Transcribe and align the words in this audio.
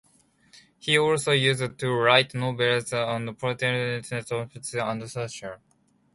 He 0.79 0.97
also 0.97 1.31
used 1.31 1.77
to 1.77 1.91
write 1.93 2.33
novels 2.33 2.91
and 2.91 3.37
poetry 3.37 3.67
themed 4.01 4.05
psychology 4.07 4.79
and 4.79 5.07
social. 5.07 5.57